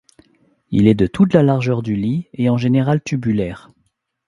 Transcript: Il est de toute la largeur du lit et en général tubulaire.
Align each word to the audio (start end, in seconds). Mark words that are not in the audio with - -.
Il 0.71 0.87
est 0.87 0.95
de 0.95 1.05
toute 1.05 1.31
la 1.31 1.43
largeur 1.43 1.83
du 1.83 1.95
lit 1.95 2.27
et 2.33 2.49
en 2.49 2.57
général 2.57 3.03
tubulaire. 3.03 3.69